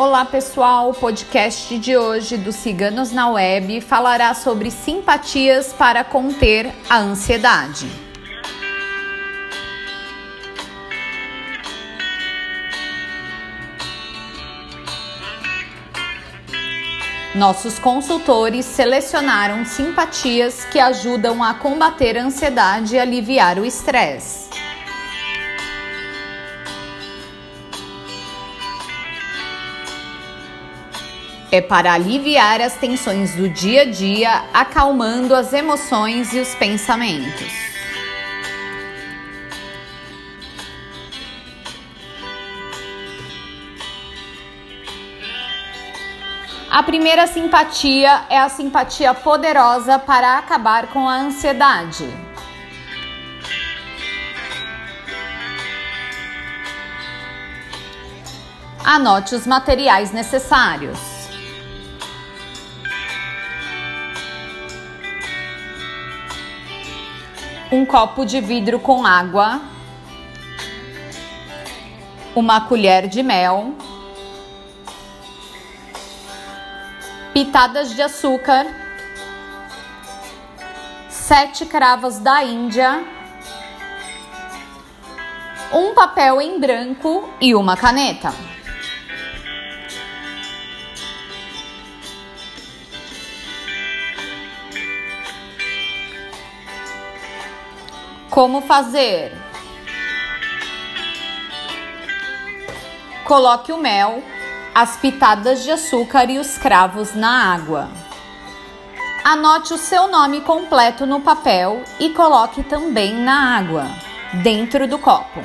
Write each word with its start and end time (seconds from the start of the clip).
Olá 0.00 0.24
pessoal, 0.24 0.88
o 0.88 0.94
podcast 0.94 1.78
de 1.78 1.94
hoje 1.94 2.38
do 2.38 2.52
Ciganos 2.52 3.12
na 3.12 3.28
Web 3.28 3.82
falará 3.82 4.32
sobre 4.32 4.70
simpatias 4.70 5.74
para 5.74 6.02
conter 6.02 6.72
a 6.88 6.96
ansiedade. 6.96 7.86
Nossos 17.34 17.78
consultores 17.78 18.64
selecionaram 18.64 19.66
simpatias 19.66 20.64
que 20.64 20.80
ajudam 20.80 21.44
a 21.44 21.52
combater 21.52 22.16
a 22.16 22.24
ansiedade 22.24 22.96
e 22.96 22.98
aliviar 22.98 23.58
o 23.58 23.66
estresse. 23.66 24.48
É 31.52 31.60
para 31.60 31.92
aliviar 31.92 32.60
as 32.60 32.76
tensões 32.76 33.34
do 33.34 33.48
dia 33.48 33.82
a 33.82 33.84
dia, 33.84 34.44
acalmando 34.54 35.34
as 35.34 35.52
emoções 35.52 36.32
e 36.32 36.38
os 36.38 36.54
pensamentos. 36.54 37.70
A 46.70 46.84
primeira 46.84 47.26
simpatia 47.26 48.26
é 48.30 48.38
a 48.38 48.48
simpatia 48.48 49.12
poderosa 49.12 49.98
para 49.98 50.38
acabar 50.38 50.86
com 50.86 51.08
a 51.08 51.16
ansiedade. 51.16 52.08
Anote 58.84 59.34
os 59.34 59.48
materiais 59.48 60.12
necessários. 60.12 61.09
Um 67.72 67.86
copo 67.86 68.24
de 68.24 68.40
vidro 68.40 68.80
com 68.80 69.06
água, 69.06 69.60
uma 72.34 72.62
colher 72.62 73.06
de 73.06 73.22
mel, 73.22 73.74
pitadas 77.32 77.94
de 77.94 78.02
açúcar, 78.02 78.66
sete 81.08 81.64
cravos 81.64 82.18
da 82.18 82.42
Índia, 82.42 83.04
um 85.72 85.94
papel 85.94 86.40
em 86.40 86.58
branco 86.58 87.32
e 87.40 87.54
uma 87.54 87.76
caneta. 87.76 88.34
Como 98.30 98.60
fazer? 98.62 99.32
Coloque 103.24 103.72
o 103.72 103.76
mel, 103.76 104.22
as 104.72 104.96
pitadas 104.96 105.64
de 105.64 105.72
açúcar 105.72 106.30
e 106.30 106.38
os 106.38 106.56
cravos 106.56 107.12
na 107.12 107.52
água. 107.52 107.88
Anote 109.24 109.74
o 109.74 109.78
seu 109.78 110.06
nome 110.06 110.42
completo 110.42 111.04
no 111.04 111.20
papel 111.20 111.82
e 111.98 112.10
coloque 112.10 112.62
também 112.62 113.14
na 113.14 113.58
água, 113.58 113.86
dentro 114.44 114.86
do 114.86 114.98
copo. 114.98 115.40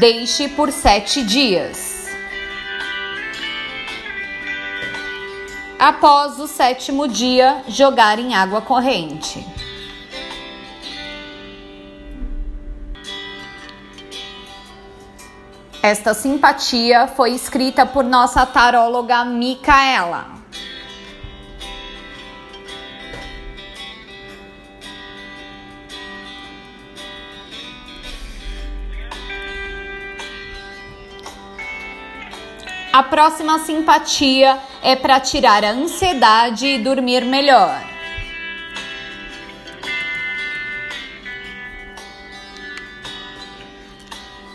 Deixe 0.00 0.48
por 0.48 0.72
sete 0.72 1.22
dias. 1.22 1.85
Após 5.78 6.40
o 6.40 6.46
sétimo 6.46 7.06
dia, 7.06 7.62
jogar 7.68 8.18
em 8.18 8.34
água 8.34 8.62
corrente. 8.62 9.46
Esta 15.82 16.14
simpatia 16.14 17.06
foi 17.08 17.32
escrita 17.32 17.84
por 17.84 18.02
nossa 18.02 18.46
taróloga 18.46 19.22
Micaela. 19.24 20.36
A 32.96 33.02
próxima 33.02 33.58
simpatia 33.58 34.58
é 34.86 34.94
para 34.94 35.18
tirar 35.18 35.64
a 35.64 35.72
ansiedade 35.72 36.64
e 36.64 36.78
dormir 36.78 37.24
melhor. 37.24 37.82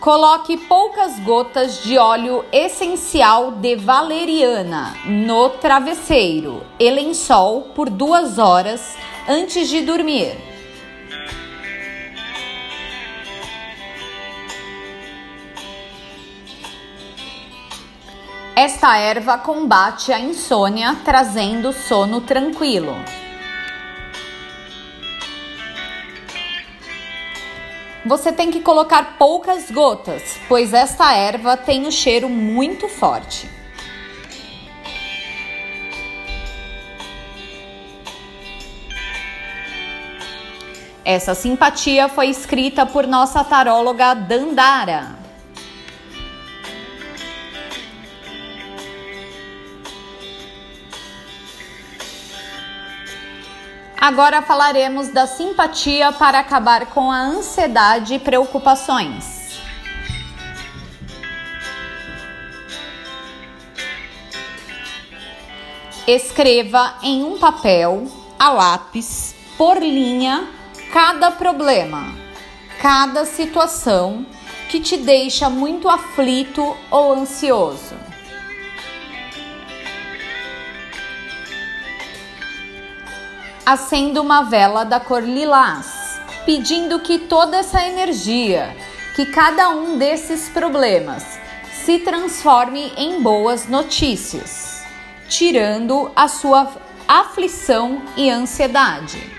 Coloque 0.00 0.56
poucas 0.56 1.18
gotas 1.20 1.82
de 1.82 1.98
óleo 1.98 2.42
essencial 2.50 3.50
de 3.50 3.76
valeriana 3.76 4.96
no 5.04 5.50
travesseiro 5.50 6.64
e 6.80 6.90
lençol 6.90 7.72
por 7.74 7.90
duas 7.90 8.38
horas 8.38 8.96
antes 9.28 9.68
de 9.68 9.82
dormir. 9.82 10.53
Esta 18.56 18.96
erva 18.96 19.36
combate 19.36 20.12
a 20.12 20.20
insônia, 20.20 20.96
trazendo 21.04 21.72
sono 21.72 22.20
tranquilo. 22.20 22.94
Você 28.06 28.32
tem 28.32 28.52
que 28.52 28.60
colocar 28.60 29.18
poucas 29.18 29.72
gotas, 29.72 30.38
pois 30.46 30.72
esta 30.72 31.12
erva 31.12 31.56
tem 31.56 31.84
um 31.84 31.90
cheiro 31.90 32.28
muito 32.28 32.88
forte. 32.88 33.50
Essa 41.04 41.34
simpatia 41.34 42.08
foi 42.08 42.28
escrita 42.28 42.86
por 42.86 43.04
nossa 43.04 43.42
taróloga 43.42 44.14
Dandara. 44.14 45.23
Agora 54.06 54.42
falaremos 54.42 55.08
da 55.08 55.26
simpatia 55.26 56.12
para 56.12 56.38
acabar 56.38 56.84
com 56.90 57.10
a 57.10 57.22
ansiedade 57.22 58.12
e 58.12 58.18
preocupações. 58.18 59.58
Escreva 66.06 66.98
em 67.02 67.24
um 67.24 67.38
papel, 67.38 68.06
a 68.38 68.50
lápis, 68.50 69.34
por 69.56 69.78
linha, 69.78 70.50
cada 70.92 71.30
problema, 71.30 72.14
cada 72.82 73.24
situação 73.24 74.26
que 74.68 74.80
te 74.80 74.98
deixa 74.98 75.48
muito 75.48 75.88
aflito 75.88 76.76
ou 76.90 77.14
ansioso. 77.14 78.03
Acenda 83.64 84.20
uma 84.20 84.42
vela 84.42 84.84
da 84.84 85.00
cor 85.00 85.22
lilás, 85.22 86.20
pedindo 86.44 87.00
que 87.00 87.18
toda 87.18 87.56
essa 87.56 87.86
energia, 87.86 88.76
que 89.16 89.26
cada 89.26 89.70
um 89.70 89.96
desses 89.96 90.48
problemas 90.48 91.24
se 91.72 91.98
transforme 92.00 92.92
em 92.96 93.22
boas 93.22 93.66
notícias, 93.66 94.84
tirando 95.28 96.10
a 96.14 96.28
sua 96.28 96.70
aflição 97.08 98.02
e 98.16 98.30
ansiedade. 98.30 99.32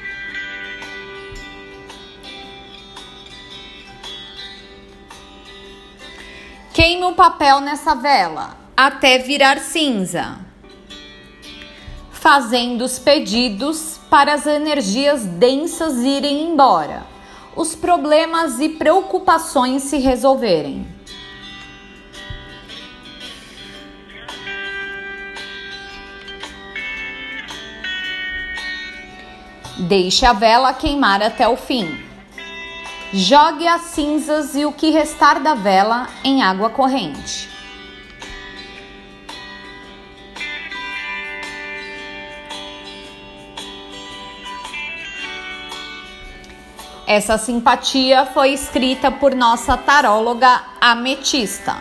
Queime 6.74 7.06
o 7.06 7.14
papel 7.14 7.62
nessa 7.62 7.96
vela 7.96 8.58
até 8.76 9.18
virar 9.18 9.60
cinza, 9.60 10.45
fazendo 12.26 12.84
os 12.84 12.98
pedidos 12.98 14.00
para 14.10 14.34
as 14.34 14.48
energias 14.48 15.24
densas 15.26 16.00
irem 16.00 16.50
embora, 16.50 17.06
os 17.56 17.76
problemas 17.76 18.60
e 18.60 18.68
preocupações 18.68 19.84
se 19.84 20.00
resolverem. 20.00 20.88
Deixe 29.88 30.26
a 30.26 30.34
vela 30.34 30.74
queimar 30.74 31.22
até 31.22 31.48
o 31.48 31.56
fim. 31.56 32.04
Jogue 33.14 33.68
as 33.68 33.82
cinzas 33.82 34.56
e 34.56 34.66
o 34.66 34.72
que 34.72 34.90
restar 34.90 35.44
da 35.44 35.54
vela 35.54 36.08
em 36.24 36.42
água 36.42 36.72
corrente. 36.72 37.55
Essa 47.08 47.38
simpatia 47.38 48.26
foi 48.26 48.50
escrita 48.50 49.12
por 49.12 49.36
nossa 49.36 49.78
taróloga 49.78 50.64
ametista. 50.82 51.78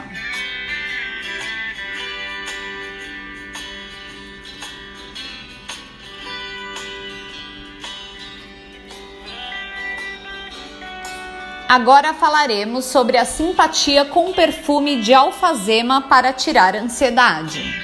Agora 11.67 12.13
falaremos 12.13 12.85
sobre 12.85 13.17
a 13.17 13.25
simpatia 13.25 14.05
com 14.05 14.31
perfume 14.33 15.01
de 15.01 15.15
alfazema 15.15 16.03
para 16.03 16.35
tirar 16.35 16.77
ansiedade. 16.77 17.84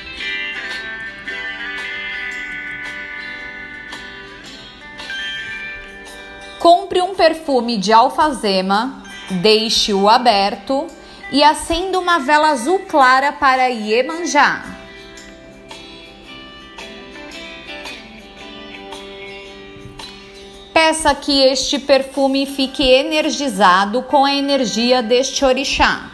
Compre 6.60 7.00
um 7.00 7.14
perfume 7.14 7.78
de 7.78 7.90
alfazema, 7.90 9.02
deixe-o 9.30 10.10
aberto 10.10 10.86
e 11.32 11.42
acenda 11.42 11.98
uma 11.98 12.18
vela 12.18 12.50
azul 12.50 12.80
clara 12.80 13.32
para 13.32 13.68
Iemanjá. 13.68 14.62
Peça 20.74 21.14
que 21.14 21.40
este 21.44 21.78
perfume 21.78 22.44
fique 22.44 22.86
energizado 22.86 24.02
com 24.02 24.26
a 24.26 24.34
energia 24.34 25.02
deste 25.02 25.42
orixá. 25.46 26.09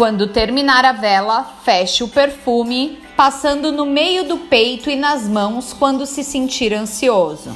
Quando 0.00 0.28
terminar 0.28 0.82
a 0.86 0.92
vela, 0.92 1.44
feche 1.62 2.02
o 2.02 2.08
perfume, 2.08 3.02
passando 3.14 3.70
no 3.70 3.84
meio 3.84 4.24
do 4.24 4.38
peito 4.38 4.88
e 4.88 4.96
nas 4.96 5.28
mãos 5.28 5.74
quando 5.74 6.06
se 6.06 6.24
sentir 6.24 6.72
ansioso. 6.72 7.54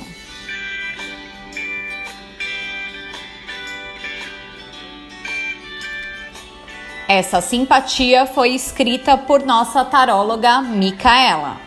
Essa 7.08 7.40
simpatia 7.40 8.26
foi 8.26 8.50
escrita 8.50 9.16
por 9.16 9.42
nossa 9.42 9.82
taróloga 9.82 10.60
Micaela. 10.60 11.63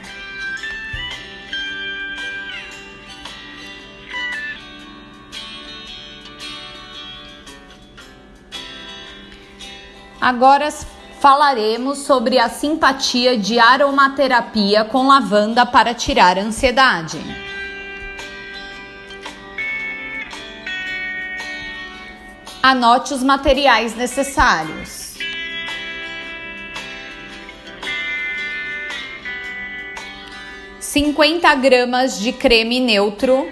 Agora 10.28 10.70
falaremos 11.22 12.00
sobre 12.00 12.38
a 12.38 12.50
simpatia 12.50 13.38
de 13.38 13.60
aromaterapia 13.60 14.84
com 14.84 15.08
lavanda 15.08 15.66
para 15.66 15.94
tirar 15.94 16.38
a 16.38 16.42
ansiedade. 16.42 17.18
Anote 22.62 23.14
os 23.14 23.24
materiais 23.24 23.96
necessários. 23.96 25.16
Cinquenta 30.78 31.56
gramas 31.56 32.20
de 32.20 32.34
creme 32.34 32.82
neutro, 32.82 33.50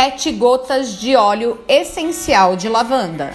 sete 0.00 0.32
gotas 0.32 0.98
de 0.98 1.14
óleo 1.14 1.62
essencial 1.68 2.56
de 2.56 2.70
lavanda. 2.70 3.34